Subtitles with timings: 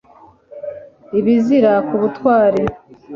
[1.19, 2.63] ibizira ku butwari